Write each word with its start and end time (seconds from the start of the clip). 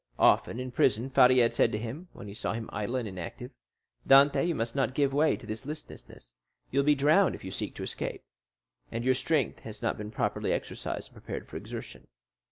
Often 0.17 0.59
in 0.59 0.71
prison 0.71 1.11
Faria 1.11 1.43
had 1.43 1.53
said 1.53 1.71
to 1.73 1.77
him, 1.77 2.07
when 2.11 2.27
he 2.27 2.33
saw 2.33 2.53
him 2.53 2.71
idle 2.73 2.95
and 2.95 3.07
inactive: 3.07 3.51
"Dantès, 4.09 4.47
you 4.47 4.55
must 4.55 4.75
not 4.75 4.95
give 4.95 5.13
way 5.13 5.35
to 5.37 5.45
this 5.45 5.63
listlessness; 5.63 6.31
you 6.71 6.79
will 6.79 6.83
be 6.85 6.95
drowned 6.95 7.35
if 7.35 7.43
you 7.43 7.51
seek 7.51 7.75
to 7.75 7.83
escape, 7.83 8.23
and 8.91 9.03
your 9.05 9.13
strength 9.13 9.59
has 9.59 9.83
not 9.83 9.99
been 9.99 10.09
properly 10.09 10.53
exercised 10.53 11.09
and 11.09 11.13
prepared 11.23 11.47
for 11.47 11.55
exertion." 11.57 12.07